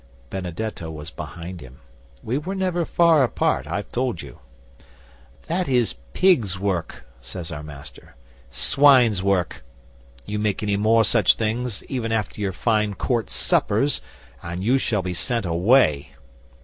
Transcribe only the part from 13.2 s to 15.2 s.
suppers, and you shall be